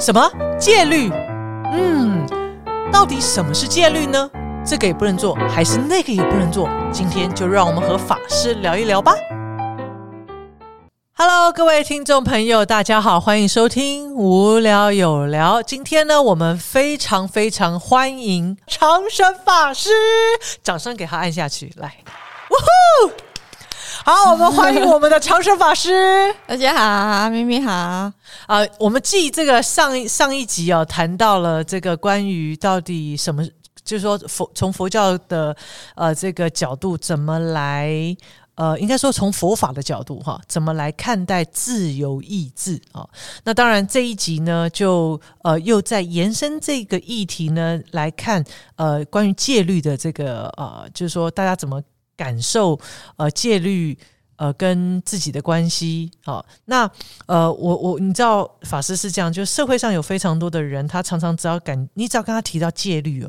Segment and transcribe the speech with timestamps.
[0.00, 1.10] 什么戒律？
[1.72, 2.24] 嗯，
[2.92, 4.30] 到底什么是戒律呢？
[4.64, 6.70] 这个也不能做，还是那个也不能做？
[6.92, 9.12] 今天就让我们和法师聊一聊吧。
[11.16, 15.60] Hello，各位听众朋友，大家好，欢迎收听无聊有聊。
[15.60, 19.90] 今天呢，我们非常非常欢迎长生法师，
[20.62, 21.96] 掌声给他按下去，来，
[22.50, 23.27] 呜呼！
[24.04, 26.32] 好，我们欢迎我们的长生法师。
[26.46, 27.72] 大家好，咪咪好。
[28.46, 33.44] 啊，我们继这个上一上一集哦，谈到了这个关于到底什么，
[33.84, 35.54] 就是说佛从佛教的
[35.96, 38.16] 呃这个角度怎么来。
[38.54, 43.06] 呃，应该说从佛法的角度哈，怎么来看待自由意志啊？
[43.44, 48.44] 那当然这一集呢，就呃又在延伸这个议题呢来看，
[48.74, 51.80] 呃，关于戒律的这个呃，就是说大家怎么
[52.18, 52.78] 感受
[53.16, 53.96] 呃戒律。
[54.38, 56.88] 呃，跟自己的关系，好，那
[57.26, 63.28] 呃，我我你知道法师是这样，就社会上有非常多的人，他常常只要感，你只要跟他提到戒律哦，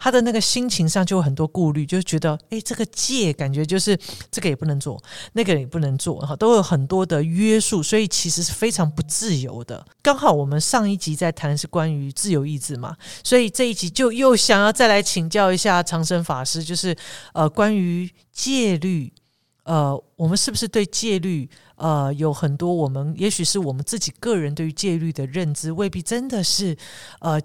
[0.00, 3.96] 他的那个心情上就有很多顾虑，就觉得，哎，这个戒感觉就是
[4.32, 5.00] 这个也不能做，
[5.34, 9.86] 那个也不能做，哈，都有很多的约束，所以其实是非常不自由的。
[10.02, 16.96] 刚好我们上一集在谈是关于自由意志嘛，所以这一集就又想要再来请教一下长生法师，就是
[17.32, 19.12] 呃，关于戒律。
[19.68, 22.72] 呃，我们是不是对戒律呃有很多？
[22.72, 26.74] 我们也许是我们自己个人对于戒律的认知，未必真的是
[27.20, 27.38] 呃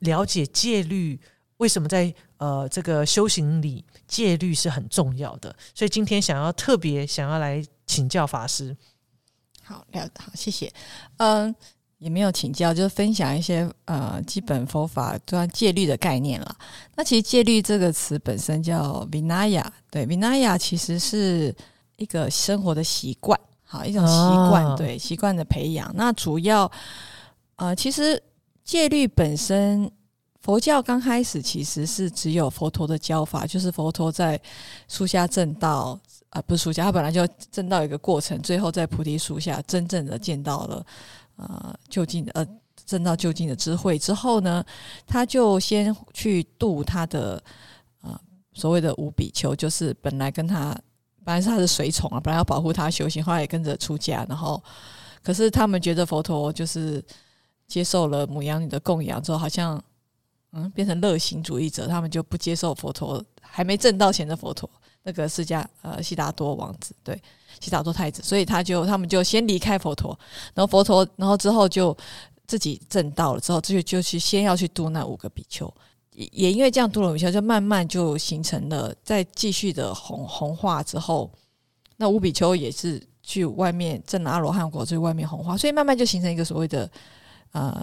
[0.00, 1.18] 了解戒律
[1.56, 5.56] 为什么在呃这个修行里戒律是很重要的。
[5.74, 8.76] 所以今天想要特别想要来请教法师。
[9.64, 10.70] 好，了好，谢谢。
[11.16, 11.54] 嗯，
[12.02, 16.56] 也没有请教，就是分享一些呃基本佛法关戒律的概念了。
[16.96, 21.54] 那其实戒律这个词本身叫 vinaya，对，vinaya 其实是。
[21.98, 24.12] 一个生活的习惯，好一种习
[24.50, 25.88] 惯，对习惯的培养。
[25.94, 26.68] 那主要，
[27.54, 28.20] 呃，其实
[28.64, 29.88] 戒律本身，
[30.40, 34.40] 佛教刚开始其实是只有佛陀的教法，就是佛陀在
[34.88, 35.96] 树下正道，
[36.30, 40.84] 啊，不是树下，他本来就正道一个过程，最后在菩提树下真正的见到了，
[41.48, 42.46] 呃，就近呃
[42.86, 44.64] 正道就近的智慧之后呢，
[45.06, 47.42] 他就先去度他的
[48.02, 48.20] 呃
[48.52, 50.76] 所谓的五比丘，就是本来跟他。
[51.24, 54.26] 本来是他的随从啊，本来要保护他修行，后来也跟着出家。
[54.28, 54.60] 然后，
[55.22, 57.00] 可是他们觉得佛陀就是
[57.68, 59.80] 接受了母羊女的供养之后，好像
[60.50, 64.68] 嗯变成乐行主义者，他们就不接受佛陀还没正道前的佛陀，
[65.04, 67.22] 那个释迦呃悉达多王子，对
[67.60, 70.18] 悉达多太子，所以他就他们就先离开佛陀，
[70.54, 71.96] 然后佛陀，然后之后就
[72.46, 75.72] 自己正道了，之后就就去先要去度那五个比丘。
[76.12, 81.30] 也也因为这样，杜鲁米丘就慢慢就形成了，在继续的红红化之后，
[81.96, 86.90] 那五比丘也是去外面证阿罗汉果，去外面红化，所以慢慢就形成一个所谓的
[87.52, 87.82] 呃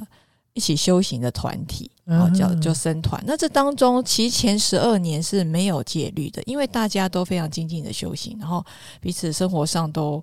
[0.59, 3.23] 一起修行的团体，然后叫就僧团。
[3.25, 8.61] 那这当中，其前十二年是没有戒律的，因为大家都非常精进的修行，然后
[8.99, 10.21] 彼此生活上都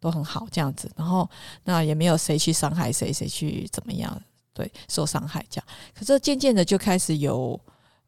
[0.00, 1.30] 都很好这样子，然后
[1.62, 4.20] 那也没有谁去伤害谁，谁去怎么样。
[4.52, 5.66] 对，受伤害这样，
[5.96, 7.58] 可是渐渐的就开始有，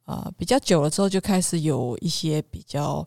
[0.06, 3.06] 呃，比较久了之后就开始有一些比较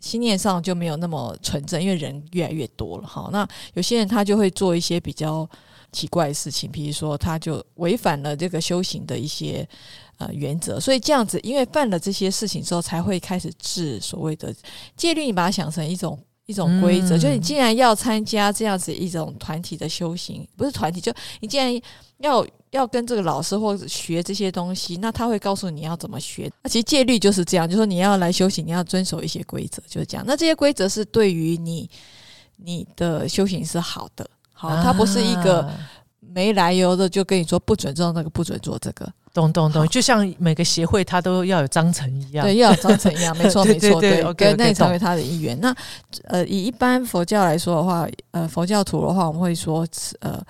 [0.00, 3.30] 心念上就没有那么纯正，因为人越来越多了哈。
[3.32, 5.48] 那有些人他就会做一些比较
[5.92, 9.68] 奇怪的事情，比如说他就违反了这个修行的一些
[10.18, 14.54] 呃原则，所以这样子，因为犯了这些事情之后，才会开始治所谓的
[14.96, 15.24] 戒律。
[15.24, 21.80] 你把它想成一种一种规则，就你既然要参加这样子一种团体的修行，不是团体，就你既然
[22.18, 22.46] 要。
[22.72, 26.52] 要跟这个老师或者学这些东西，那他会告诉你要怎么学。
[26.62, 30.24] 那其实戒律就是这样，就说你要来修行，你要遵守一些规则，就是这样。
[30.26, 31.88] 那这些规则是对于你
[32.56, 35.70] 你的修行是好的，好，它不是一个
[36.18, 39.08] 没来由的就跟你说不准做那个，不准做这个。
[39.32, 45.56] 懂懂懂，就像每个协会它都要有章程一样，对，要有章程一样，没 错没错，对，跟那成为他的一员。
[45.60, 45.72] 那
[46.24, 49.86] 呃，以一般佛教来说的话，呃，佛教徒的话，我们会说
[50.20, 50.42] 呃。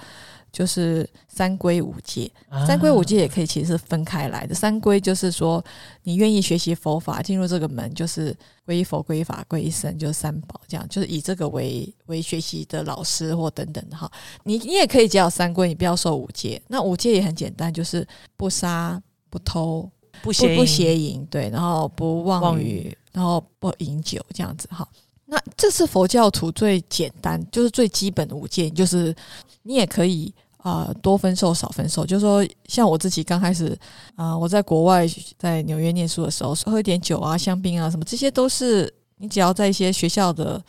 [0.50, 2.30] 就是三规五戒，
[2.66, 4.54] 三规五戒也可以其实是分开来的。
[4.54, 5.62] 三规就是说，
[6.02, 8.34] 你愿意学习佛法，进入这个门，就是
[8.66, 14.10] 皈依佛、皈依法、皈依僧，就是三宝，这样就是以这个为为学习的老师或等等的哈。
[14.44, 16.60] 你你也可以叫三规，你不要受五戒。
[16.68, 18.06] 那五戒也很简单，就是
[18.36, 19.00] 不杀、
[19.30, 19.88] 不偷、
[20.22, 24.88] 不邪淫，对，然后不妄语，然后不饮酒，这样子哈。
[25.30, 29.14] 那这是佛教徒最简单，就是最基本的五戒，就是
[29.62, 33.78] 你也可以啊多分受少分受，就是说像我自己刚开始
[34.16, 35.06] 啊，我在国外
[35.38, 40.62] 在纽约念书的时候，喝一点酒啊、香槟啊什么，这些都是你只要在一些学校的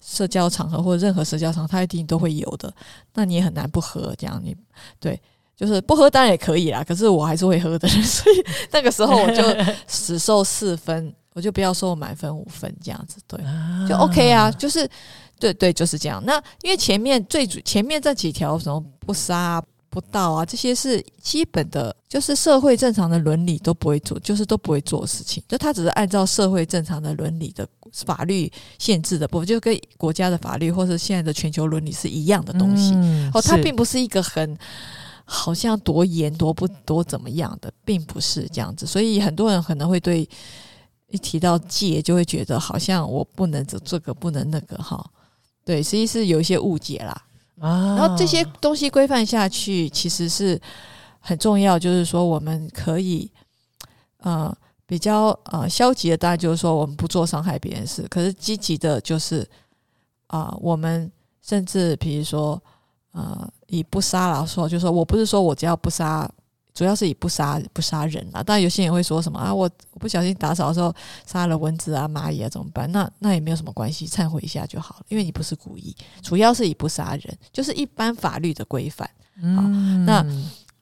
[0.00, 2.72] 社交场合或者任何社交场，它一定都会有的，
[3.12, 4.14] 那你也很难不喝。
[4.16, 4.56] 这样你
[4.98, 5.20] 对，
[5.54, 8.36] 就是不喝当然也可以啦，可是我还是会喝的， 所以
[8.70, 9.42] 那个时候我就
[9.86, 13.38] 只受四分，我就不要收满分五分这样子，对，
[13.86, 14.88] 就 OK 啊，就是
[15.38, 16.22] 对对就是这样。
[16.24, 32.94] 那因为前面最主前面这几条什么不杀不盗啊，这些是基本的，就是社会正常的伦理都不会做，就是都不会做的事情，就他只是按照社会正常的伦理的法律限制的部分，就跟国家的法律或者现在的全球伦理是一样的东西。
[33.34, 34.56] 哦，它并不是一个很。
[35.28, 40.24] 好像多严多不多怎么样的，并不是这样子，所以很多人可能会对
[41.08, 45.04] 一提到戒就会觉得好像我不能这这个不能那个哈，
[45.64, 47.24] 对，实际是有一些误解啦
[47.60, 47.96] 啊。
[47.96, 50.60] 然后这些东西规范下去，其实是
[51.20, 53.30] 很重要，就是说我们可以
[54.18, 54.56] 呃
[54.86, 59.48] 比较呃消极的，当然就是说我们不做伤害别人事，可是积极的就是
[60.26, 61.10] 啊，我们
[61.42, 62.62] 甚至比如说。
[63.12, 66.30] 呃，以不杀来说，就说我不是说我只要不杀，
[66.76, 68.42] 主要是以不杀不杀人啊。
[68.42, 70.94] 当然，有些人会说什么啊，我我不小心打扫的时候
[71.26, 72.90] 杀了蚊子啊、蚂蚁啊，怎么办？
[72.92, 75.96] 那那也没有什么关系，忏悔一下就好了，因为你不是故意。
[76.22, 79.10] 主要是以不杀人，就是一般法律的规范。
[79.42, 80.22] 嗯，那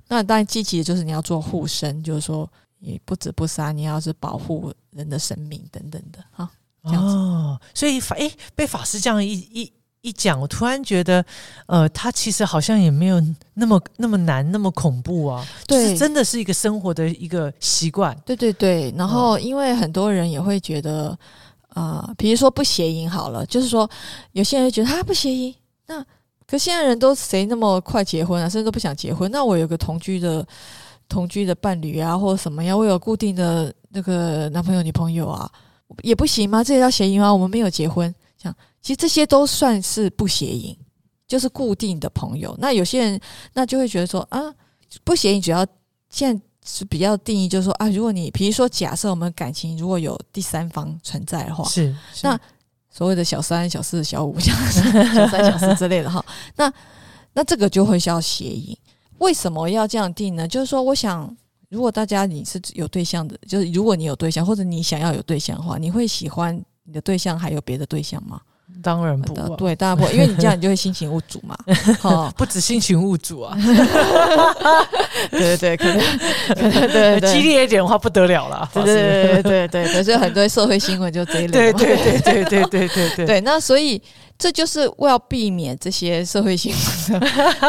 [0.08, 2.50] 那当然积极的就是你要做护身，就是说
[2.80, 6.50] 你不止不杀，你要是保护人的生命等等的哈。
[6.82, 9.72] 哦，所以法哎被法师这样一一。
[10.04, 11.24] 一讲，我突然觉得，
[11.64, 13.18] 呃，他其实好像也没有
[13.54, 15.42] 那么那么难，那么恐怖啊。
[15.66, 18.14] 对，真的是一个生活的一个习惯。
[18.26, 18.92] 对对对。
[18.98, 21.18] 然后，因为很多人也会觉得，
[21.70, 23.88] 啊，比如说不谐音好了，就是说
[24.32, 25.54] 有些人觉得他不谐音，
[25.86, 26.04] 那
[26.46, 29.30] 可现在人都谁那么快结婚啊，甚至都不想结婚。
[29.30, 30.46] 那我有个同居的
[31.08, 35.50] 同居的伴侣啊，或者什么呀，我有固定的那个男朋友女朋友啊，
[36.02, 36.62] 也不行吗？
[36.62, 37.32] 这也叫谐音吗？
[37.32, 38.56] 我们没有结婚，这样。
[38.82, 40.76] 其实这些都算是不谐音，
[41.26, 42.54] 就是固定的朋友。
[42.60, 43.20] 那有些人
[43.54, 44.38] 那就会觉得说啊，
[45.02, 45.66] 不谐音主要
[46.10, 52.38] 现在是比较定义，就是说啊，如果你比如说假设我们感情如果有第三方存在的话，是那
[52.90, 56.24] 所谓的小三、小四、小五、小小三、小四之类的哈，
[56.56, 56.72] 那
[57.32, 58.76] 那这个就会需要谐音。
[59.18, 60.46] 为什么要这样定呢？
[60.46, 61.34] 就是说，我想
[61.70, 68.40] 如果大家你是有对象的，就是如果你有对象或者你想要有对象的话，你会喜欢你的对象还有别的对象吗？
[68.82, 71.56] 当然不，对，当然不，因为你这样你就会心情物主嘛。
[72.02, 73.56] 哦，不止心情物主啊，
[75.30, 75.98] 对对对，可能
[76.54, 78.68] 对对对，激烈一点的话不得了了。
[78.72, 81.72] 对对对对对对，所以很多社会新闻就这一类。
[81.72, 83.40] 对对对对对对对对。
[83.42, 84.02] 那所以
[84.38, 86.72] 这就是为了避免这些社会新
[87.10, 87.20] 闻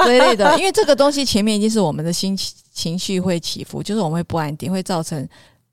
[0.05, 5.27] 这一类的，因为这个东西前面已经是我们的心情情绪会起伏，就是我们会不安定，会造成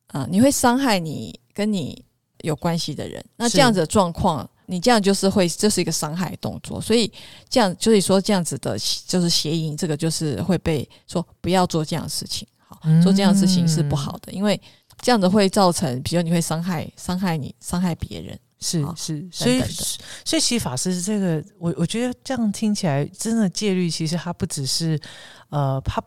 [0.08, 2.04] 啊，你会伤害你跟你
[2.42, 3.24] 有关系的人。
[3.36, 4.48] 那这样子的状况。
[4.66, 7.12] 你这样就是会，这是一个伤害动作，所以
[7.50, 14.58] 这样就是说这样子的，就是邪淫，这个就是会被说不要做这样的事情，好，做这样的事情是不好的，因为
[15.02, 19.60] 这样子会造成，比如你会伤害伤害你伤害别人，是是，所以
[20.24, 24.98] 所以其实法师这个，我我觉得这样听起来真的戒律，其实它不只是
[25.50, 26.02] 呃，它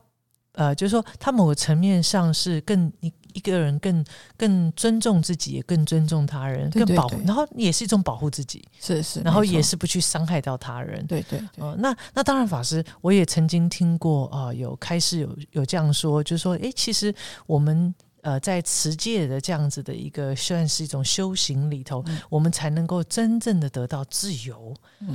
[0.53, 3.13] 呃，就是说它某个层面上是更你。
[3.35, 4.03] 一个人更
[4.35, 11.39] 更尊重自己，也更尊重他人，更保护，然后也是一种保护自己，是是，然后也是不去伤害到他人，对对。
[11.57, 17.13] 哦，那那当然，法师我也曾经听过啊，有开始有有这样说，就是说，哎，其实
[17.45, 17.93] 我们。
[18.25, 24.73] 呃，在持戒的这样子的一个算是一种修行里头，我们才能够真正的得到自由。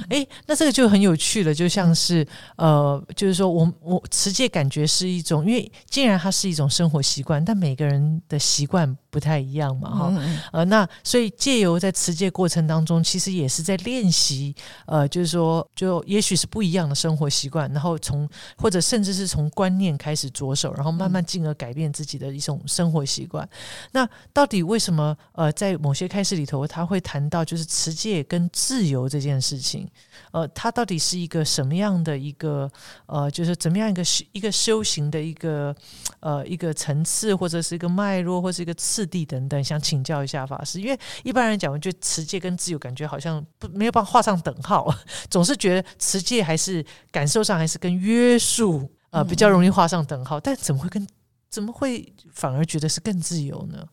[0.09, 2.25] 哎，那这个就很有趣了，就像是
[2.57, 10.23] 呃，就是说我我持戒感觉是一种，因为既然它是一种生活习惯，但每个人的习惯不太一样嘛，哈。
[10.53, 14.55] 呃，那所以借由在持戒过程当中，其实也是在练习，
[14.87, 23.00] 呃，就是说，就也许是不一样的生活习惯，然后从或者甚至是从观念开始着手，然后慢慢进而改变自己的一种生活。
[23.05, 23.49] 习惯，
[23.93, 25.17] 那到底为什么？
[25.33, 29.89] 呃，在某些开始里头，他会谈到就是持戒跟自由这件事情。
[30.33, 32.71] 呃，它到底是一个什么样的一个
[33.07, 34.03] 呃，就是怎么样一个
[34.33, 35.75] 一个修行的一个
[36.21, 39.63] 呃一个层次，或者是一个脉络，或是一个次第等等？
[39.65, 44.95] 想请教一下法师，因为一般人讲，我觉得持戒跟自由感觉好像不没有办法画上等号，
[45.31, 51.07] 总是觉得持戒还是感受上还是跟约束呃比较容易画上等号，但怎么会跟？
[51.51, 53.85] 怎么会反而觉得是更自由呢？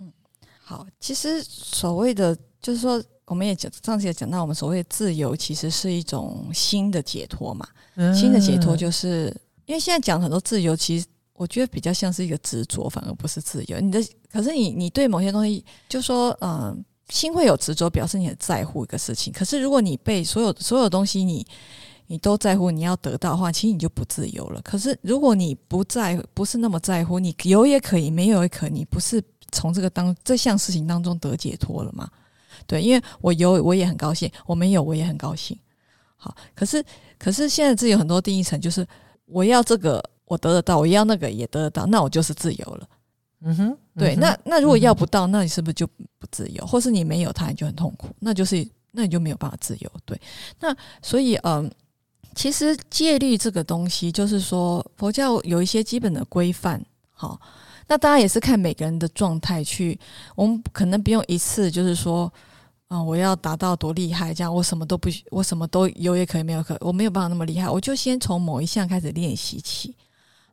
[0.00, 0.12] 嗯，
[0.60, 7.66] 好，其实所谓的就是说，我们也讲上次也讲到，我们所谓的自由其实是一种新的解脱嘛。
[8.12, 9.34] 新的解脱就是
[9.66, 13.78] 因为现在讲很多自由，其实我觉得比较像是一个执着，反而不是自由。
[13.78, 19.32] 你的可是你你对某些东西，就说嗯，心会有执着，表示你很在乎一个事情。
[19.32, 21.46] 可是如果你被所有所有东西你你
[22.18, 24.60] 都在乎你要得到的话，其实你就不自由了。
[24.62, 32.08] 可是如果你不在，不是那么在乎，你有也可以，没有也可，你不是从这个当这项事情当中得解脱了吗？
[32.66, 35.58] 对，因为我有我也很高兴，我没有我也很高兴。
[36.16, 36.84] 好，可是
[37.18, 38.86] 可是现在自由很多定义层就是
[39.26, 42.88] 我要这个我得得到，我要那个也得得到，那我就是自由了。
[43.46, 46.64] 嗯哼，对，那那如果要不到，那你是不是就不自由？
[46.66, 49.90] 或是你没有它，你就很痛苦，那就是那你就没有办法自由。
[50.06, 50.18] 对，
[50.60, 51.70] 那所以嗯，
[52.34, 56.84] 其实戒律这个东西，就是说佛教有一些基本的规范。
[57.12, 57.40] 好，
[57.86, 59.98] 那当然也是看每个人的状态去，
[60.34, 62.32] 我们可能不用一次就是说，
[62.88, 69.94] 嗯，我要达到多厉害，这样我什么都不，我什么都有也可以，没有可，我没有办法那么厉害，我就先从某一项开始练习起。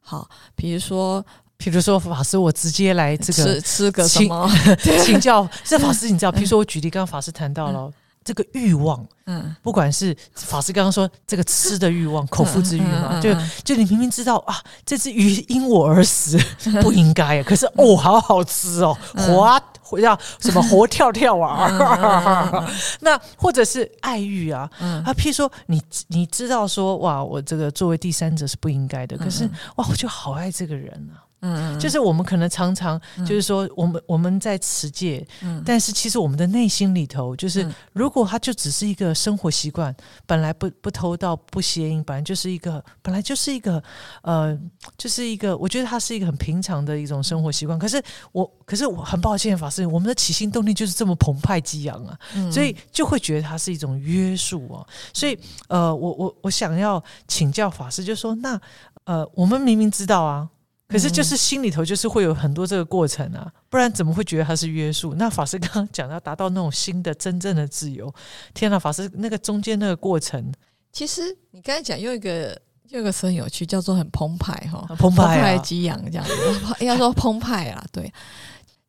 [0.02, 1.26] 好，比如说。
[1.64, 4.50] 比如说法师，我直接来这个吃吃个什么
[5.06, 6.32] 请教这法师，你知道？
[6.32, 16.38] 比如说我举例，刚刚法师谈到了这个欲望，嗯，不管是法师刚刚说这个吃的欲望、 口腹之欲嘛，就就你明明知道啊，这只鱼因我而死，
[16.82, 22.68] 不应该，可是哦，好好吃哦，活活叫什么活跳跳啊？
[23.02, 31.26] 那或者是爱欲啊，啊，譬如说你你知道说哇，我这个作为第三者是不应该的，可是哇，我就好爱这个人啊。
[31.42, 39.96] 嗯，就是我们可能常常就是说，我们我们在持戒，嗯，但是其实我们的内心里头，就是如果它就只是一个生活习惯，
[40.28, 43.84] 本来不不偷盗不邪淫，本来就是一个本来就是一个
[44.22, 44.58] 呃，
[44.98, 47.80] 就是一个，我觉得它是一个很平常的一种生活习惯。
[47.80, 52.18] 可是我，可是我很抱歉，法师，我们的起心动念就是这么澎湃激昂啊，
[52.52, 54.86] 所以就会觉得它是一种约束啊。
[55.12, 55.38] 所以
[55.70, 58.62] 呃，我我我想要请教法师，就说那
[59.06, 60.48] 呃，我们明明知道啊。
[60.92, 65.14] 可是就是心里头就是会有很多这个过程啊，不然怎么会觉得它是约束？
[65.16, 68.14] 那法师刚刚讲要达到那种新的真正的自由，
[68.54, 70.52] 天呐，法师那个中间那个过程，
[70.92, 71.22] 其实
[71.52, 76.34] 你刚才讲用一个用一个词很有趣，叫做很澎湃哈，澎湃激昂这样子，
[76.84, 77.82] 应该说澎湃啊。
[77.94, 78.12] 对，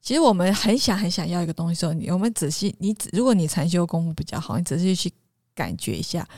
[0.01, 5.13] 其实我们很想很想要一个东西时候，你我们仔细你如果你禅修功夫比较好，你仔细去
[5.55, 6.29] 感觉一下，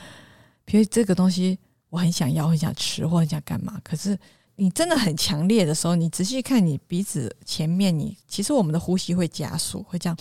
[0.66, 4.18] 比如这个东西我很想要，很想吃，或很想干嘛，可是。
[4.56, 10.16] 你真的很强烈的时候，你仔细看你鼻子前面，你其实我们的呼吸会加速，会这样。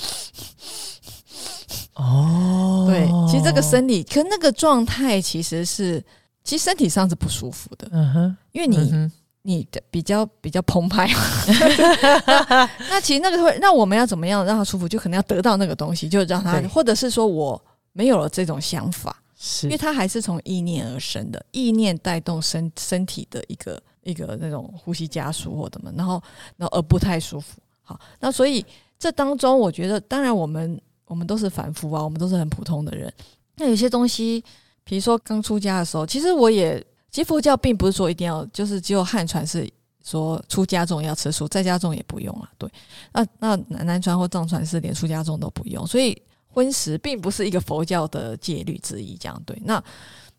[1.94, 6.04] 哦， 对，其实这个生理，可那个状态其实是，
[6.44, 7.88] 其实身体上是不舒服的。
[7.92, 9.12] 嗯哼，因为你
[9.44, 11.08] 你的比较比较澎湃。
[12.90, 14.88] 那其实那个会，那我们要怎么样让他舒服？
[14.90, 23.80] 就可能要得到那个东西，就让他，或者是说我没有了这种想法，是因为它还是从意念而生的，意念带动身身体的一个。
[24.04, 26.22] 一个那种呼吸加速或怎么，然后
[26.58, 27.60] 然后而不太舒服。
[27.82, 28.66] 好，那所以
[28.98, 33.12] 这当中，我觉得当然我们我们都是凡夫啊，我们都是很普通的人。
[33.58, 34.44] 那有些东西，
[34.84, 36.80] 比如说刚出家的时候，其实我也，
[37.12, 39.70] 其实佛教并不是说一定要，就是只有汉传是
[40.04, 42.50] 说出家众要吃素，在家众也不用啊。
[42.58, 42.70] 对，
[43.12, 49.18] 那那南南传或藏传是连出家众都不用，所以荤食并不是一个佛教的戒律之一。
[49.18, 49.84] 这样对，那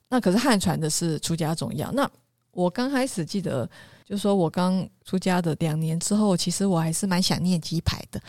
[0.09, 2.11] 那可是汉传的是出家重要那。
[2.55, 3.69] 我刚开始记得，
[4.05, 8.21] 就说我刚出家的两年之后，其实我还是蛮想念鸡排的。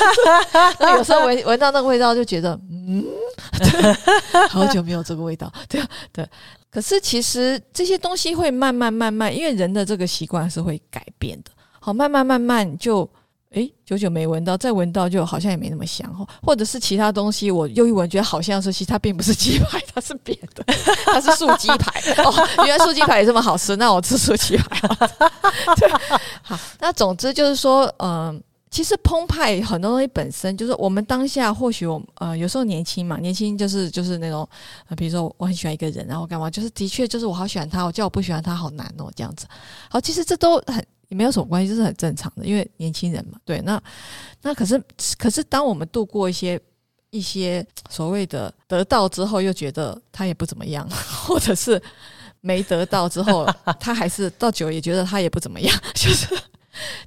[0.96, 3.04] 有时候闻闻到那个味道，就觉得嗯，
[4.50, 5.52] 好久没有这个味道。
[5.68, 6.28] 对啊，对。
[6.70, 11.50] 可是其实这些东西会慢慢慢慢，因为人的这个习惯是会改变的。
[11.80, 13.08] 好，慢慢慢慢就。
[13.54, 16.26] 诶，久久没闻到，再闻到就好像也没那么香哦。
[16.42, 20.64] 或者是其他东西，我又一闻觉得好像是，其实它并不是鸡排， 它是别的，
[21.06, 22.48] 它是素鸡排哦。
[22.66, 24.88] 原来素鸡排也这么好吃，那我吃素鸡排。
[25.78, 25.88] 对，
[26.42, 34.48] 好，那总之就是说，嗯，其实澎湃很多东西本身就是我们当下或许我呃有时候年轻嘛，年轻就是就是那种，
[34.96, 39.46] 比如说我很喜欢一个人，然后干嘛，就是的确就是我好喜欢他，我叫我不喜欢他好难哦，这样子。
[39.88, 40.84] 好，其实这都很。
[41.14, 43.38] 没有什么关系，这是很正常的，因为年轻人嘛。
[43.44, 43.80] 对，那
[44.42, 44.82] 那可是
[45.18, 46.60] 可是，当我们度过一些
[47.10, 50.88] 一些所谓的得到之后，又觉得他也不怎么样，
[51.24, 51.80] 或者是
[52.40, 53.46] 没得到之后，
[53.78, 55.74] 他还是到久也觉得他也不怎么样。
[55.94, 56.26] 就是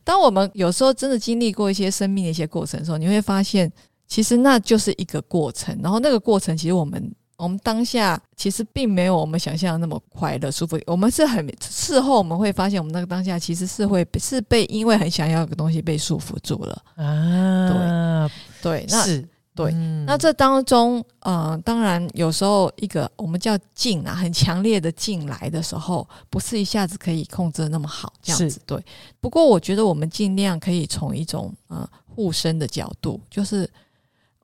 [0.03, 3.71] 当我们有时候真的经历过一些生命的一些过程的时候，你会发现，
[4.07, 5.77] 其实那就是一个过程。
[5.83, 7.13] 然后那个过程，其实我们。
[7.37, 18.27] 我们当下其实并没有我们想象的那么快乐舒服，我们是很事后我们会发现，我们那个当下其实是会是被因为很想要一个东西被束缚住了啊。
[18.63, 19.71] 对对，那是对。
[20.07, 28.83] 那这当中，呃，当然有时候一个我们叫劲啊，很强烈的劲来的时候，不是一下子可以控制的那么好，这样子对。
[29.19, 33.69] 不过我觉得我们尽量可以从一种呃护身的角度，就是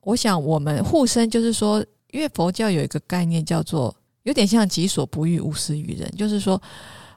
[0.02, 1.84] 我想我们护身就是说。
[2.14, 6.60] 因为佛教有一个概念叫做有点像己所不欲，勿施于人，就是说，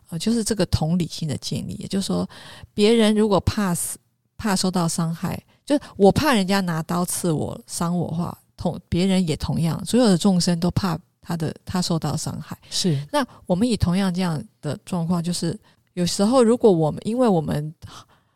[0.09, 2.27] 呃，就是这个同理心的建立，也就是说，
[2.73, 3.99] 别人如果怕死、
[4.37, 12.57] 怕受到伤害，就是我怕人家拿刀刺我、伤我话，同别人也同样，所有的众生都怕他的他受到伤害。
[12.71, 15.57] 是那我们以同样这样的状况，就是
[15.93, 17.71] 有时候如果我们因为我们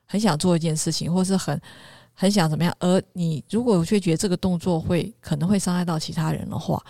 [0.05, 1.59] 很想做一件事情，或是很
[2.13, 6.83] 很想怎么样，而你如果却觉得这个动作会可能会伤害到其他人的话，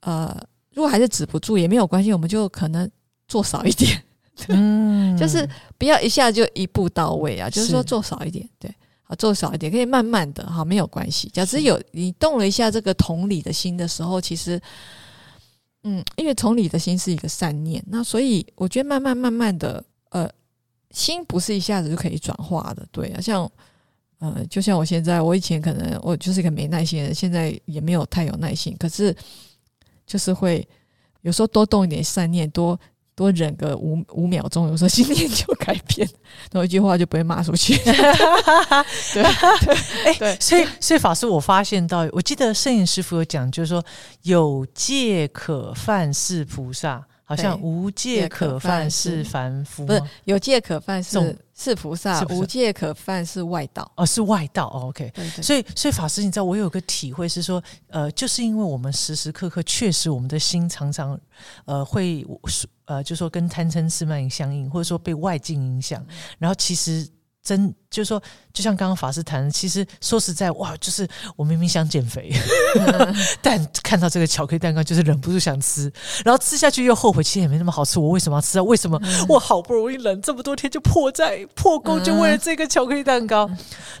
[0.00, 0.36] 呃。
[0.74, 2.90] 如果还是止不住也没有关系，我们就可能
[3.28, 4.02] 做少一点，
[4.48, 11.28] 嗯， 就是不要一下就一步到位啊，就是说做少一点，对，好做少一点，可以慢慢的，哈，没有关系。
[11.28, 14.58] 假设有你动了一下这个同理的心的时候，其实，
[15.82, 20.26] 嗯，因为同理的心是一个善念，那所以我觉得慢慢慢慢的，呃，
[20.90, 23.46] 心不是一下子就可以转化的，对啊，像，
[24.22, 29.14] 呃，就像我现在，我以前可能我就是一个没耐心的人，现在也没有太有耐心，可是。
[30.04, 30.68] 就是会
[31.22, 32.78] 有时候多动一点善念，多
[33.14, 36.06] 多忍个五五秒钟，有时候心念 就改变，
[36.50, 37.74] 然后一句话就不会骂出去。
[39.14, 39.22] 对，
[40.04, 43.82] 哎，对，所以所以法师，我发现到，我记得摄影师傅有讲，就是说
[44.22, 47.02] 有戒可犯是菩萨。
[47.24, 54.66] 好像无戒可犯是凡夫，不是有戒可犯是是菩萨，无戒可犯是外道哦，是外道。
[54.66, 55.12] OK，
[55.42, 61.18] 所以所以法师，你知道我有个体会是说，呃，就是因为我们时时刻刻确实我们的心常常
[61.64, 62.26] 呃会
[62.84, 66.04] 呃，就说跟贪嗔痴慢相应，或者说被外境影响，
[66.38, 67.08] 然后其实。
[67.42, 68.22] 真就是说，
[68.52, 72.32] 就像刚刚法师谈，其实说实在，哇，就是我明明想减肥，
[73.42, 75.92] 但看到这个巧克力蛋糕，就是忍不住想吃，
[76.24, 78.62] 然后吃下去又后悔，其实也没那么好吃，我为什么要吃啊？
[78.62, 83.50] 为什么我好不容易忍这么多天就破债破功，就为了这个巧克力蛋糕？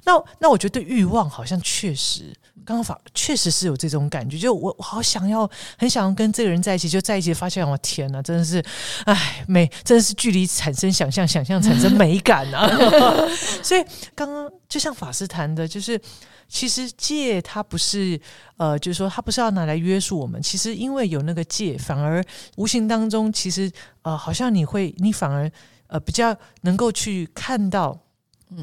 [0.04, 2.32] 那那我觉得欲望好像确实。
[2.64, 8.64] 刚刚法确实是有这种感觉，就我我好想要，很想要跟这个人在一起，就在一起发现，我天哪，真的是，
[9.04, 12.68] 哎，美，真的是距离产生想象，想象产生美感啊！
[13.62, 16.00] 所以刚刚就像法师谈的，就是
[16.48, 18.20] 其实戒它不是
[18.56, 22.24] 呃，就是说它不是要拿来约束我们，其实因为有那个戒，反而
[22.56, 23.70] 无形当中，其实
[24.02, 25.50] 呃，好像你会，你反而
[25.86, 28.01] 呃比较能够去看到。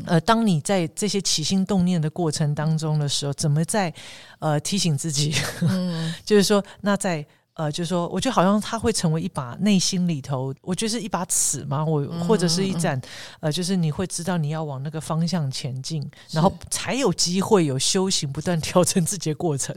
[0.06, 3.94] 呃，当你在这些起心动念的过程当中的时候，怎么在
[4.40, 5.34] 呃提醒自己？
[5.68, 13.02] 嗯，就是说，那在呃，就是说，我觉得好像它会成为一把内心里头，我觉得是一把尺嘛，我或者是一盏
[13.42, 19.76] 呃，就是你会知道你要往那个方向前进，然后才有机会有修行不断调整自己的过程。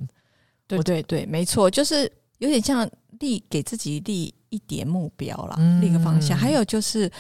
[0.68, 6.38] 对对对，没错，就是有点像立给自己立一点目标了，立个方向。
[6.38, 7.11] 还有就是。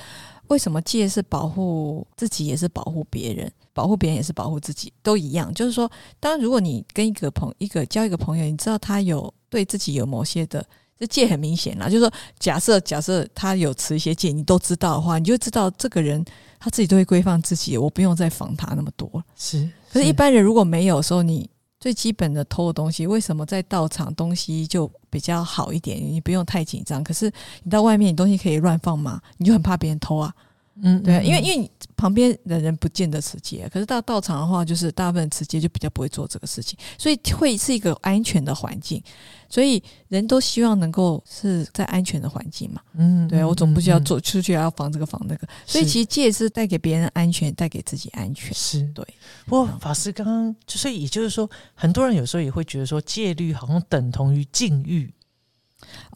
[0.48, 3.50] 为什么戒是保护自己，也是保护别人？
[3.72, 5.52] 保护别人也是保护自己，都一样。
[5.54, 10.62] 就是说，当如果你跟一个朋一个交一个朋友，你知道他有对自己有某些的
[10.98, 11.88] 这戒很明显啦。
[11.88, 16.22] 就是说，假设假设他有持一些戒，你都知道的话，你就知道这个人
[16.60, 19.24] 他自己都会规范自己，我不用再防他那么多。
[19.36, 21.48] 是，可是一般人如果没有时候，你。
[21.82, 26.00] 最基本的偷的东西，为什么在道场东西就比较好一点？
[26.00, 27.02] 你不用太紧张。
[27.02, 27.28] 可是
[27.64, 29.20] 你到外面，你东西可以乱放吗？
[29.38, 30.32] 你就很怕别人偷啊。
[30.80, 39.02] 嗯，对，因为因为你旁边的人不见得持戒，可是到道场的话，就是大部分持戒就比较不会做这个事情，所以会是一个安全的环境。
[39.50, 42.80] 所以人都希望能够是在安全的环境嘛。
[42.94, 45.46] 嗯，对我总不需要走出去要防这个防那个。
[45.66, 48.54] 所以其实戒是带给别人安全，带给自己安全。
[48.54, 49.06] 是对。
[49.44, 55.12] 不过法师刚刚就所以也就是说，很多人有时候也会觉得说戒律好像等同于禁欲。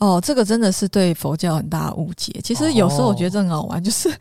[0.01, 2.33] 哦，这个真的是对佛教很大的误解。
[2.43, 4.13] 其实有时候我觉得很好玩，就是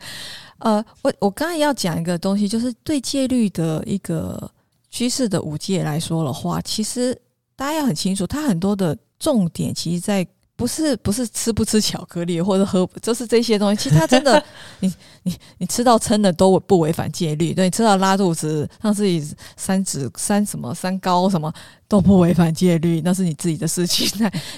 [0.58, 4.50] 呃，我我刚才要讲一个东西，就是对戒律的一个
[4.90, 7.16] 趋势的五戒来说的话，其实
[7.54, 10.26] 大家要很清楚，它很多的重点其实在。
[10.56, 13.76] 不是不是吃不吃巧克力或者喝，就是这些东西。
[13.76, 14.42] 其实它真的，
[14.80, 14.90] 你
[15.24, 19.22] 你你吃到撑的都不违反戒律，对，你吃到拉肚子，让自己
[19.56, 21.52] 三脂三什么三高什么
[21.86, 24.08] 都不违反戒律，那是你自己的事情。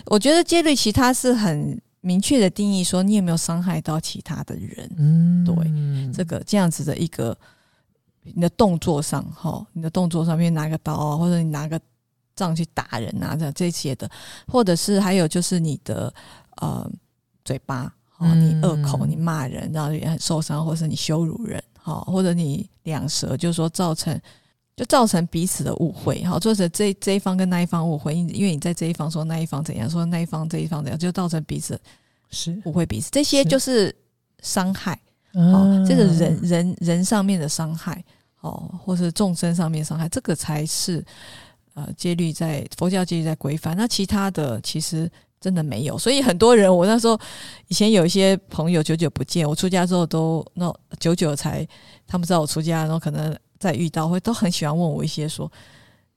[0.06, 4.88] 我觉得戒律其他是很明确的定义，说你有没有伤害到其他的人。
[4.96, 5.54] 嗯，对，
[6.14, 7.36] 这个这样子的一个
[8.22, 11.80] 你的动作上，哈，你的动作上面拿个刀啊，或者你拿个。
[12.38, 14.08] 这样去打人啊，这这些的，
[14.46, 16.14] 或者是还有就是你的
[16.60, 16.88] 呃
[17.44, 24.16] 嘴巴，哦，你恶口，你骂人，然后也很受伤，或是你羞辱人，好，或者你两舌，就是说造成
[24.76, 31.80] 就造成彼此的误会，好，作者这这一方跟那一方误会，因因为你在这一方说那一方怎样，说那一方这一方怎样，就造成彼此
[32.30, 32.56] 是。
[32.64, 33.92] 误会彼此，这些就是
[34.42, 34.96] 伤害，
[35.32, 38.04] 哦，这个人人人上面的伤害，
[38.42, 41.04] 哦，或是众生上面伤害，这个才是。
[41.78, 45.08] 呃，戒律在佛教戒律在规范，那其他的其实
[45.40, 45.96] 真的没有。
[45.96, 47.16] 所以很多人，我那时候
[47.68, 51.64] 以前有一些朋友久久不见，我出家之后都那久久才
[52.04, 55.48] 他们知道我出家，然后可能再遇到会都很喜欢问我一些说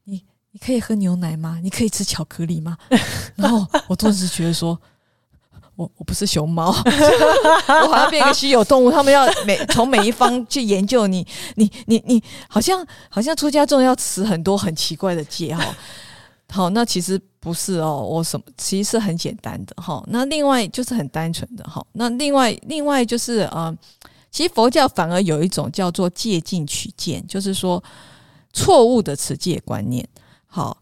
[0.06, 1.60] 你你可以喝牛奶吗？
[1.62, 2.76] 你可以吃巧克力吗？
[3.38, 4.80] 然后我顿时觉得说。
[5.76, 8.92] 我我不是熊猫， 我好像变一个稀有动物。
[8.92, 15.76] 他们要每从每一方去研究你，你你你，好像好像出家众要持很多很奇怪的戒哈。
[16.50, 20.04] 好，那其实不是哦，我什么其实是很简单的哈。
[20.08, 21.84] 那另外就是很单纯的哈。
[21.94, 23.76] 那另外另外就是呃，
[24.30, 27.82] 其实佛教反而有一种叫做借境取见，就是说
[28.54, 30.06] 错误的持戒观念。
[30.46, 30.78] 好，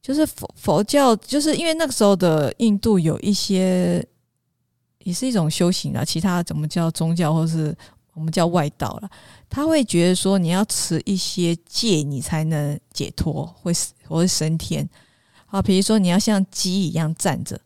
[0.00, 4.02] 就是佛佛教就是因为那个时候的印度有一些。
[5.04, 7.76] 也是一种修行啊，其他怎么叫宗教，或是
[8.14, 9.10] 我们叫外道了？
[9.48, 13.72] 他会觉得说，你要持一些戒，你才能解脱，会
[14.06, 14.88] 会升天。
[15.46, 17.60] 好，比如说你要像鸡一样站着，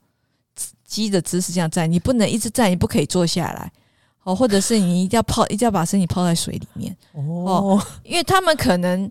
[0.86, 3.72] 鸡的姿势这样站，你不能一直站，你不可以坐下来。
[4.22, 6.96] 哦，或者是你一定要泡，一定要把身体泡在水里面。
[7.12, 9.10] 哦，因为他们可能。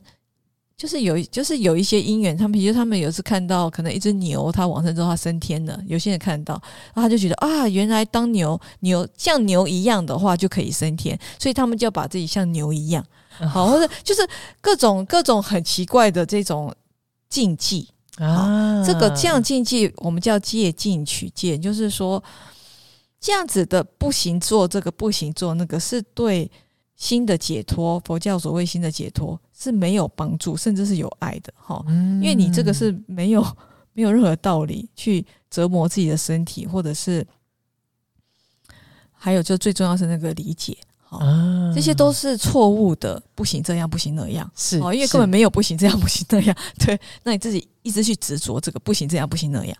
[0.83, 6.61] 就是有，就是有一些因缘，他们比如他们有次看到，可能一只牛它往生之后它升天了，有些人看到，
[6.93, 13.01] 然后他就觉得啊，原来当牛牛像牛一样的话就可以升天，所以他们就要把自己像牛一样，
[13.49, 14.27] 好，或者就是
[14.59, 16.75] 各种各种很奇怪的这种
[17.29, 22.21] 禁忌啊，这个这样禁忌我们叫借禁取戒，就是说
[23.21, 26.51] 这样子的不行做这个不行做那个是对。
[27.03, 31.83] 新的解脱，佛教所谓新的解脱是没有帮助，甚至是有爱的哈。
[31.89, 33.45] 因为你这个是没有
[33.91, 37.27] 没有任何道理去折磨自己的身体，或者是
[39.11, 41.19] 还有就最重要是那个理解，哈，
[41.75, 49.77] 这些都是错误的，不行这样，不行那样，是哦，因为根本没有不行这样，不行那样， 对，那你自己一直去执着这个不行这样，不行那样。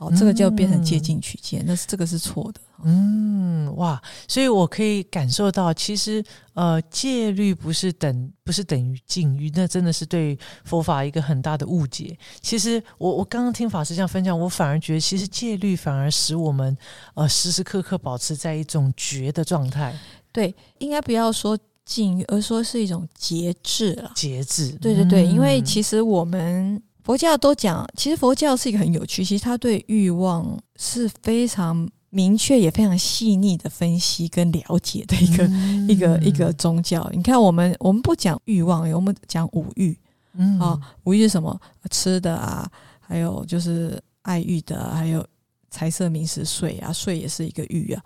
[0.00, 2.60] 哦，这个就变成接近取见，那是这个是错的。
[2.84, 12.16] 嗯，哇，所以我可以感受到，其实呃，戒律不是等不是等于禁欲，那真的是对佛法一个很大的误解。
[12.40, 16.74] 其实我我刚刚听法师这样分享，我反而觉得，其实戒律反而使我们
[17.12, 19.94] 呃时时刻刻保持在一种觉的状态。
[20.32, 24.10] 对，应该不要说禁欲，而说是一种节制了。
[24.14, 26.82] 节制，对对对，因为其实我们。
[27.10, 35.44] 佛教都讲，其实佛教是一个很有趣，其实他对欲望是非常明确也非常细腻的分析跟了解的一个
[35.92, 37.10] 一个一个宗教。
[37.12, 39.98] 你看，我们我们不讲欲望，我们讲五欲，
[40.34, 41.60] 嗯，啊，五欲是什么？
[41.90, 42.70] 吃的啊，
[43.00, 45.26] 还有就是爱欲的，还有
[45.68, 48.00] 财色名食睡啊，睡也是一个欲啊。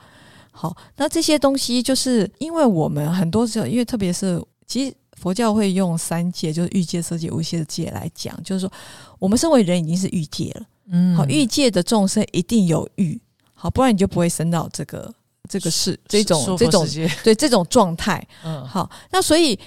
[0.51, 4.95] 好，那这些东西就是因为我们很多时候，因为特别是其实。
[5.17, 8.71] 佛教会用三界，就是欲界、色界、无色界来讲，就是说，
[9.19, 13.21] 我们身为人已经是欲界了，嗯，好，欲界的众生一定有欲，
[13.55, 15.13] 好，不然你就不会生到这个
[15.49, 16.87] 这个世这种这种
[17.23, 19.59] 对这种状态，嗯，好，那所以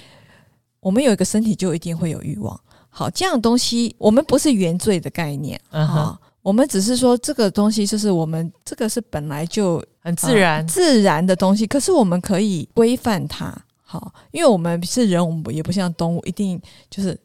[0.80, 2.58] 我们有一个身体，就一定会有欲望，
[2.88, 10.66] 好，这样的东西，我们不是原罪的概念，啊，我们只是说这个东西就是我们这个是本来就很自然。
[10.66, 13.56] 自然的东西，可是我们可以规范它。
[13.90, 17.18] 好，因为我们是人，我们也不像动物，一定就是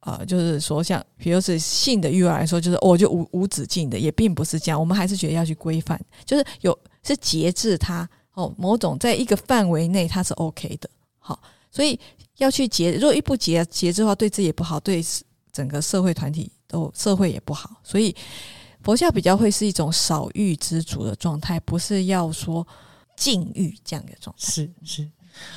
[0.00, 4.78] 啊，就是说像，比如是性的欲望来说，就是我就无无止境的，也并不是这样。
[4.78, 10.90] 我们还是觉得要去规范，就是有是节制它哦，某种在一个范围内它是 OK 的。
[11.18, 11.98] 好，所以
[12.36, 15.02] 要去节，如果一不节节制的话，对自己也不好，对
[15.50, 17.80] 整个社会团体都社会也不好。
[17.82, 18.14] 所以
[18.82, 22.66] 佛教比较会是一种少欲知足的状态，不是要说
[23.16, 24.52] 禁欲这样的状态。
[24.52, 25.10] 是是。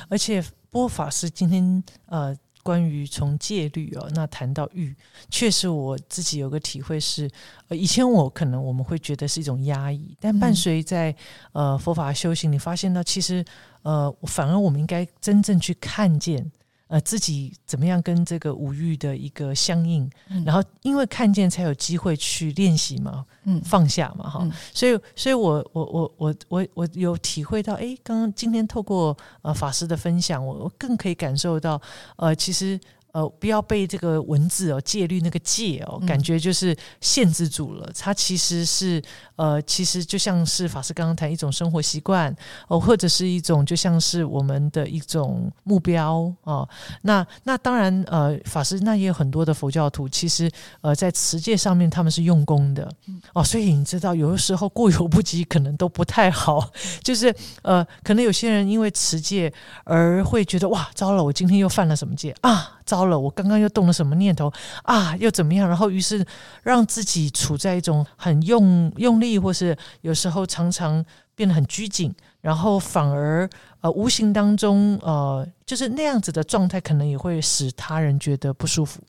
[0.08, 4.94] 而且波法师今天呃，关于从戒律哦，那谈到欲，
[5.30, 7.30] 确实我自己有个体会是，
[7.68, 11.14] 呃，以前我可能我们会觉得是一种压抑，但伴随在
[11.52, 13.44] 呃佛法修行，你发现到其实
[13.82, 16.50] 呃，反而我们应该真正去看见。
[16.86, 20.08] 呃，自己怎么样跟这个五欲的一个相应，
[20.44, 31.80] 然后因为看见才有机会去练习嘛，嗯，放下嘛，哈，所以，所以我，我，我，我，我，我有体会到，哎，刚刚今天透过呃法师的分享，我我更可以感受到，
[32.16, 32.78] 呃，其实。
[33.14, 37.88] 呃，不要被这个文字哦，戒律那个戒哦，感觉就是限制住了。
[37.96, 39.00] 它其实是
[39.36, 42.34] 呃，其实就像是法师刚刚谈一种生活习惯
[42.68, 46.68] 哦，或者是一种就像是我们的一种目标哦。
[47.02, 52.88] 那那当然呃，法师那也有很多的佛教徒，其实呃，在持戒上面他们是用功的
[53.32, 53.42] 哦。
[53.42, 56.70] 所以你知道，有的时候过犹不及，可能都不太好。
[57.02, 59.52] 就是呃，可能有些人因为持戒
[59.84, 62.78] 而会觉得哇，糟了，我今天又犯了什么戒啊？
[62.84, 65.16] 糟了，我刚刚又动了什么念头啊？
[65.16, 65.66] 又怎么样？
[65.66, 66.24] 然后于是
[66.62, 73.48] 让自己处在一种很用用力，或是有时候常常变得很拘谨，然后反而
[73.80, 79.00] 呃无形当中呃就是那样子的状态，可能也会使他人觉得不舒服。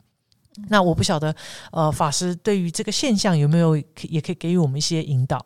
[0.69, 1.36] 那我不晓得
[1.71, 5.45] 呃法师对于这个现象有没有也可以给予我们一些引导？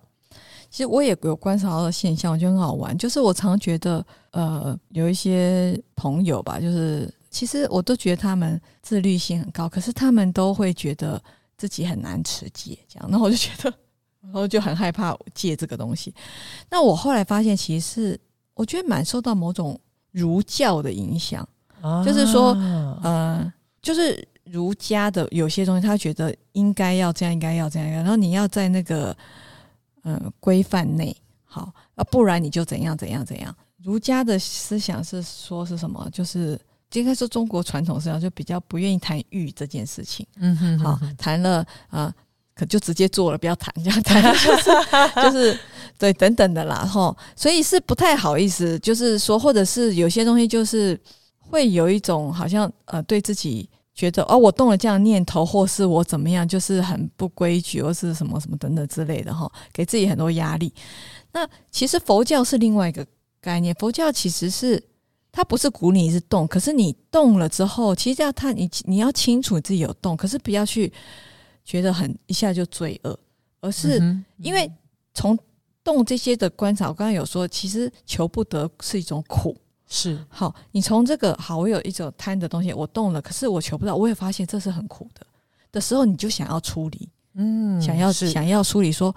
[0.69, 2.95] 其实我也有观察到的现象，我觉得很好玩。
[2.95, 11.19] 就是我常觉得，呃，有一些朋友吧，就是其实我都觉得他们自律性很高，可是他们都会觉得
[11.58, 13.10] 自己很难持戒，这样。
[13.12, 13.73] 那我就觉得，
[14.21, 16.13] 然后就很害怕借这个东西。
[16.69, 18.19] 那我后来发现，其实是
[18.53, 19.79] 我觉得蛮受到某种
[20.12, 21.47] 儒教的影响，
[22.05, 22.51] 就是说，
[23.03, 23.51] 呃，
[23.82, 29.15] 就是儒家的有些东西，他觉得应该要这样，应该要这样，然后你要在那个。
[30.05, 33.53] 嗯，规范内好啊，不然你就怎样怎样怎样。
[33.84, 36.10] 儒家的思想是说是什么？
[36.10, 36.58] 就是
[36.93, 40.25] 应该说中国传统思想就比较不愿意谈欲这件事情。
[40.38, 42.12] 嗯哼，好谈了啊，
[42.60, 44.72] 可就直接做了，不要谈， 这样谈就是
[45.24, 45.60] 就是
[45.98, 46.86] 对等等的啦。
[46.86, 51.00] 哈，所以是不太好意思，就是说，或者是有些东西就是
[51.39, 53.69] 会有一种好像呃，对自己。
[53.95, 60.74] 觉得哦，我动了这样念头，或是我怎么样，就是很不规矩，或是什么什么等等之类的哈，给自己很多压力。
[61.34, 63.06] 那其实佛教是另外一个
[63.41, 64.82] 概念，佛教其实是
[65.34, 70.89] 它不是鼓励你是动，可是你动了之后，其实要他你你要清楚自己有动，可是不要去
[71.69, 73.19] 觉得很一下就罪恶，
[73.62, 73.99] 而是
[74.39, 74.71] 因为
[75.13, 75.38] 从
[75.84, 79.55] 动这些的观察，我刚刚有说，其实求不得是一种苦。
[79.88, 85.23] 是好，你从这个好，我有一种贪的东西，我动了，可是我求不到，我也发现这是很苦的
[85.71, 89.15] 的时候，你就想要处理，嗯，想要想要梳理，说，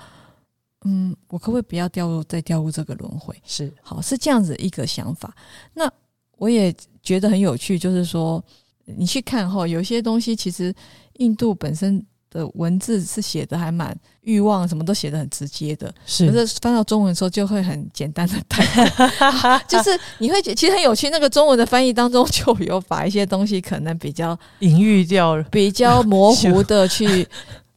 [0.85, 3.35] 嗯，我可不可以不要掉入再掉入这个轮回？
[3.47, 5.35] 是好，是这样子一个想法。
[5.73, 5.91] 那
[6.37, 6.71] 我也
[7.03, 8.45] 觉得很有趣，就是说，
[8.85, 10.75] 你去看哈，有些东西其实
[11.15, 12.05] 印度本身。
[12.33, 16.27] 的文字是写的还蛮欲望，什么都写的很直接的，是。
[16.27, 21.11] 可是翻到中文的时候就会很简单的带， 就是你会觉其实很有趣。
[21.11, 27.29] 那个中文的翻译当中就有把一些东西可能比较隐喻掉了，比较模糊的去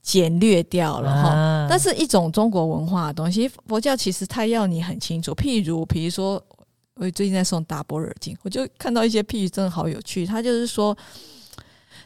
[0.02, 1.68] 简略掉了 哈。
[1.70, 5.34] 但是一种中国文化的东西，佛教其实它要你很清楚。
[5.34, 6.42] 譬如，比如说
[6.96, 10.26] 我最近在送大波尔经，我就看到一些譬喻，真的好有趣。
[10.26, 10.96] 他就是说，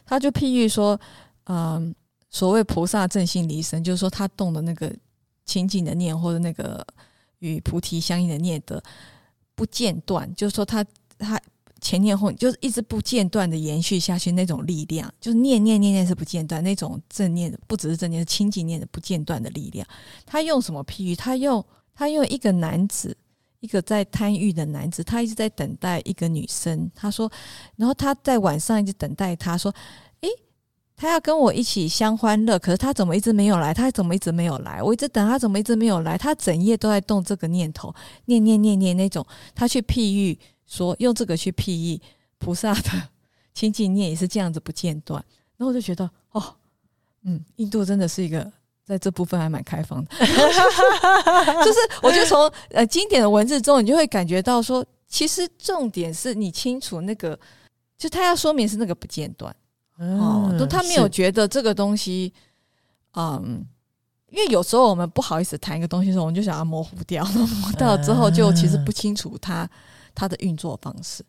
[0.04, 1.00] 他就譬喻说，
[1.46, 1.94] 嗯。
[2.30, 4.94] 所谓菩萨正心离身，就是说他动的那个
[5.44, 6.86] 清净的念，或者那个
[7.40, 8.80] 与菩提相应的念的
[9.56, 10.84] 不间断，就是说他
[11.18, 11.40] 他
[11.80, 19.84] 前念后就是一直不间断的延续下去那种力量，就是念念念念是不间断那种正念的，不只是正念，是清净念的不间断的力量。
[20.24, 21.16] 他用什么譬喻？
[21.16, 23.16] 他用他用一个男子，
[23.58, 26.88] 一个在贪欲的男子，他一直在等待一个女生。
[26.94, 27.28] 他说，
[27.74, 29.74] 然后他在晚上一直等待，他说。
[31.00, 33.72] 他要跟我一起相欢乐，可是他怎么一直没有来？
[33.72, 34.82] 他怎么一直没有来？
[34.82, 36.18] 我一直等他，怎么一直没有来？
[36.18, 37.94] 他整夜都在动这个念头，
[38.26, 39.26] 念念念念那种。
[39.54, 41.98] 他去譬喻说，用这个去譬喻
[42.36, 43.08] 菩萨的
[43.54, 45.24] 清净念也是这样子不间断。
[45.56, 46.54] 然后我就觉得，哦，
[47.22, 48.52] 嗯，印度真的是一个
[48.84, 50.10] 在这部分还蛮开放的。
[51.64, 57.38] 就是我就从呃经典的文字中，你就会感觉到说，其实重点是你清楚那个，
[57.96, 59.56] 就他要说明是那个不间断。
[60.00, 62.32] 哦，都他没有觉得这个东西，
[63.14, 63.64] 嗯，
[64.30, 69.68] 因为有时候我们不好意思谈一个东西的时候，我们就想要模糊掉， 模糊掉之后就其实不清楚它
[70.14, 71.22] 它的运作方式。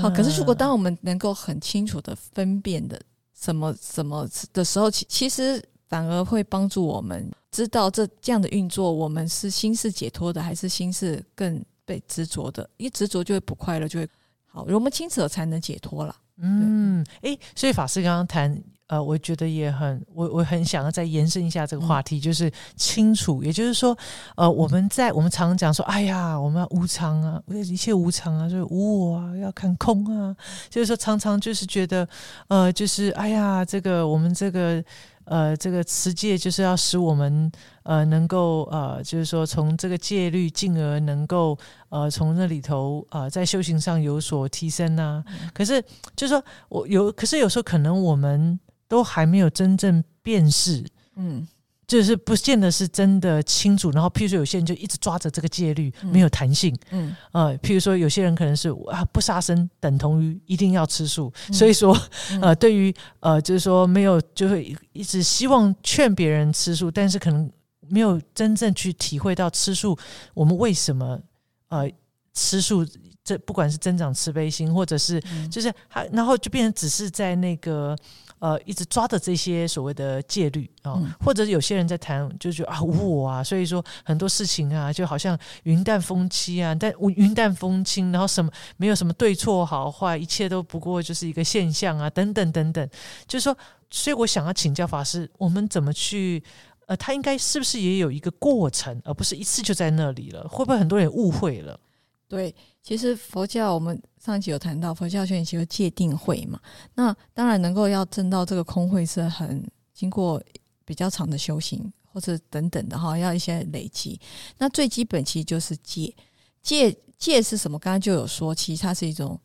[0.00, 3.00] 好，可是如果当我们能够很清楚的分辨的
[3.34, 12.68] 什么什么的时候，其其实反而会帮助我们知道这这样的运作，我们是心是解脱的，还是心是更被执着的？
[12.76, 14.06] 一执着就会不快乐，就会
[14.46, 14.66] 好。
[14.68, 16.14] 我们清楚了，才能解脱了。
[16.40, 23.96] 嗯，哎，所以法师刚刚谈，呃，我觉得也很，我我很想要再延伸一下这个话题，就是清楚，也就是说，
[24.36, 30.34] 呃，我们在我们常常讲说，哎呀，我们要无常啊，一切无常啊，就是无我啊，要看空啊，
[30.70, 32.08] 就是说常常就是觉得，
[32.48, 34.82] 呃，就是哎呀，这个我们这个。
[35.30, 37.52] 呃，这个持戒就是要使我们
[37.88, 45.24] 呃能够呃，就是说从这个戒律进而能够呃从那里头呃在修行上有所提升呐。
[45.54, 45.82] 可是
[46.14, 50.84] 就是说我有，可是有时候可能我们都还没有真正辨识，
[51.16, 51.48] 嗯。
[51.88, 61.98] 就是不见得是真的清楚，然后譬如说有些人就一直抓着这个戒律，没有弹性，嗯，呃，譬如说有些人可能是啊不杀生等同于一定要吃素，所以说
[62.42, 67.50] 呃对于呃就是说没有就会一直希望劝别人吃素，但是可能
[67.90, 69.96] 没有真正去体会到吃素
[70.34, 71.20] 我们为什么
[71.68, 71.90] 呃
[72.32, 72.86] 吃素。
[73.24, 77.96] 这不管是增长慈悲心，或者是就是还然后就变成只是在那个。
[78.40, 92.88] 呃，一直抓着这些所谓的戒律啊，或者有些人在谈，就觉得啊无我啊，所以说很多事情啊，就好像云淡风轻啊，但云淡风轻，然后什么没有什么对错好坏，一切都不过就是一个现象啊，等等等等，
[93.26, 93.58] 就是说，
[93.90, 96.40] 所以我想要请教法师，我们怎么去？
[96.88, 100.48] 呃，他应该是不是也有一个过程，而不是一次就在那里了？
[100.48, 101.78] 会不会很多人误会了？
[102.26, 106.58] 对，其实佛教我们上集有谈到，佛教修行其实戒定慧嘛。
[106.94, 110.42] 那当然能够要证到这个空慧，是很经过
[110.86, 114.18] 比较长的修行或者等等的哈，要一些累积。
[114.56, 116.14] 那最基本其实就是戒，
[116.62, 117.78] 戒戒是什么？
[117.78, 119.38] 刚刚就有说，其实它是一种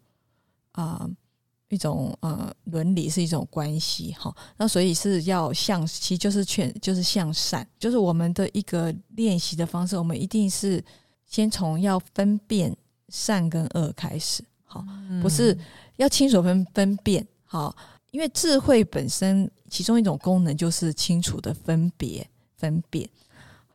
[0.72, 1.10] 啊
[1.74, 4.34] 一种呃伦理，是一种关系哈。
[4.58, 9.98] 那所以是要向，其实就是劝，就是向善，就是我们的一个练习的方式。
[9.98, 10.84] 我们一定是。
[11.26, 12.78] 先从要分辨
[13.10, 14.86] 善跟恶开始，好，
[15.20, 15.58] 不是
[15.96, 17.76] 要清楚分分辨，好，
[18.12, 23.10] 因为智慧本身其中一种功能就是清楚的分别分辨，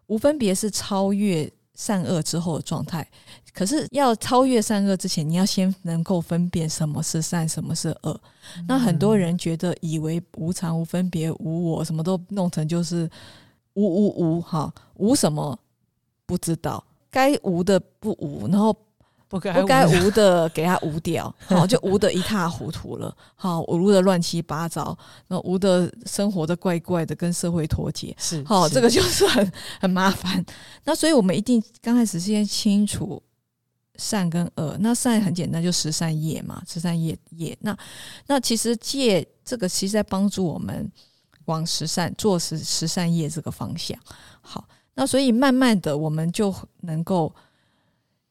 [0.06, 3.08] 无分别是超越善恶之后的状态。
[3.54, 8.20] 可是要超越善恶之前，你要先能够分辨什么是善，什么是恶。
[8.66, 13.08] 那很多人觉得以为无常、无分别、无我，什么都弄成就是
[13.74, 15.58] 无无无，哈，无什么
[16.26, 16.84] 不知道。
[17.10, 18.76] 该无的不无，然后
[19.28, 30.44] 不该不该无的给他无掉，好就无的一塌糊涂了，好无的乱七八糟，那无的生活的怪怪的，跟社会脱节，是好这个就是很很麻烦。
[30.84, 33.22] 那所以我们一定刚开始先清楚
[33.96, 34.76] 善跟恶。
[34.80, 37.56] 那善很简单，就十善业嘛，十善业业。
[37.60, 37.76] 那
[38.26, 40.90] 那其实戒这个其实在帮助我们
[41.44, 43.98] 往十善做十十善业这个方向。
[44.40, 44.66] 好。
[44.94, 47.32] 那所以慢慢的，我们就能够，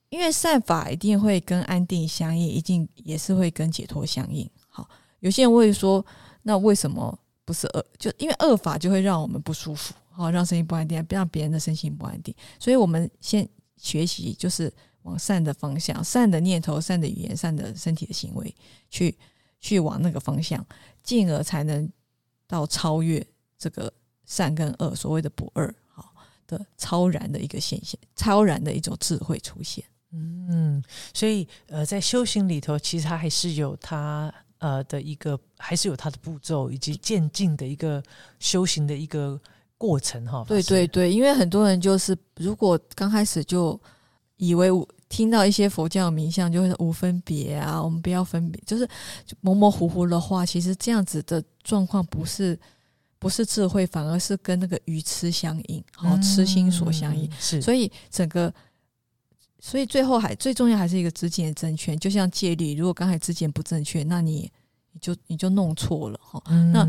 [0.10, 4.50] 因为善法一定会跟安定相应，一定也是会跟解脱相应。
[4.68, 4.90] 好，
[5.20, 6.06] 有些人会说，
[6.44, 7.86] 那为什么不是恶？
[7.98, 12.34] 就因为恶法就会让我们不舒服，好，让身心不安定，让别人的身心不安定。
[12.60, 14.72] 所以我们先学习，就是
[15.04, 18.56] 往善的方向、善的念头、善的语言、善的身体的行为，
[18.90, 19.18] 去
[19.60, 20.66] 去往那个方向，
[21.04, 21.92] 进而才能
[22.48, 23.26] 到超越
[23.58, 23.92] 这个
[24.26, 26.14] 善跟恶，所谓的不二好。
[26.48, 29.84] 的超然的一个现象，超然的一种智慧出现。
[30.50, 38.02] 嗯，所以呃，在修行里头，其实它还是有它呃的一个，还是有它的步骤以及渐进的一个
[38.40, 39.40] 修行的一个
[39.78, 40.44] 过程哈。
[40.48, 43.80] 对对对，因为很多人就是如果刚开始就
[44.38, 44.70] 以为
[45.10, 48.88] 听到一些佛教名相就会无分别啊，我们不要分别，就是
[49.42, 52.60] 模模糊糊的话，其实这样子的状况不是。
[53.20, 57.28] 不是智慧，反而是跟那个愚痴相应，好痴心所相应。
[57.40, 58.54] 是，所以整个，
[59.70, 61.94] 所以最后还最重要还是一个知见正确。
[61.98, 64.50] 就像借力，如果刚才知见不正确，那你
[64.94, 66.42] 你就你就弄错了哈。
[66.72, 66.88] 那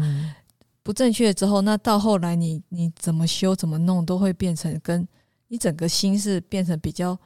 [0.85, 5.05] 不正确之后，那到后来你你怎么修怎么弄，都会变成跟
[5.49, 7.19] 你整个心是变成比较，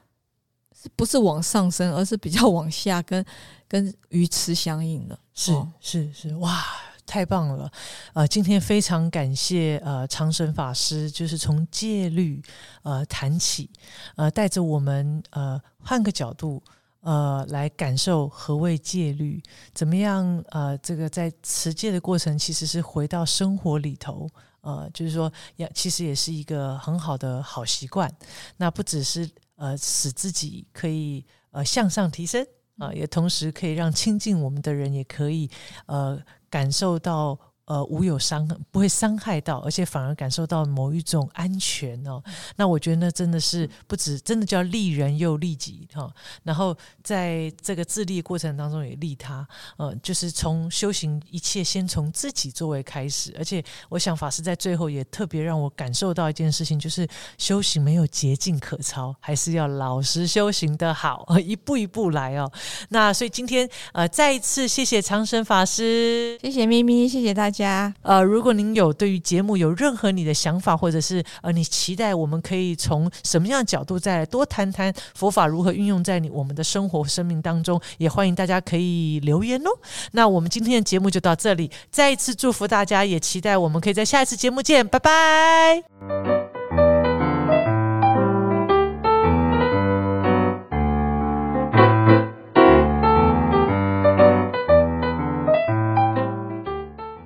[0.75, 3.23] 是不是往上升，而是比较往下，跟
[3.69, 5.19] 跟鱼池相应的。
[5.35, 6.65] 是是是，哇！
[7.13, 7.71] 太棒了，
[8.15, 12.43] 呃，今天非常感谢呃长生法师，就是从戒律
[12.85, 13.69] 呃谈起，
[14.17, 16.63] 呃带着我们呃换个角度
[17.03, 19.43] 呃来感受何谓戒律，
[19.75, 24.27] 怎么样呃这个在持戒的过程其实是回到生活里头，
[24.63, 28.11] 呃就是说也其实也是一个很好的好习惯，
[28.57, 32.43] 那不只是呃使自己可以呃向上提升
[32.79, 35.51] 啊，也同时可以让亲近我们的人也可以
[35.85, 36.19] 呃。
[36.53, 37.52] 感受到。
[37.65, 42.21] 呃，无有伤，不会伤害到，而且反而感受到某一种安全哦。
[42.57, 46.13] 那我觉得那真的是不止，真的叫利人又利己哈。
[46.43, 49.47] 然后在这个自立过程当中也利他，
[49.77, 53.33] 呃，就是从修行一切先从自己作为开始。
[53.39, 57.07] 而且我想法师在最后也特别让我感受到一件事情，就是
[57.39, 62.51] 修行没有捷径可抄，还是要老实修行的好， 一步一步来哦。
[62.89, 67.52] 那所以今天呃，再一次谢谢长生法师，谢谢咪咪，谢谢大家。
[67.53, 79.71] 家呃，如果您有对于节目有任何你的想法，或者是呃，你期待我们可以从什么样的角度再来多谈谈佛法如何运用在你我们的生活生命当中，也欢迎大家可以留言哦。
[80.13, 86.62] 那我们今天的节目就到这里，再一次祝福大家，也期待我们可以在下一次节目见，拜拜。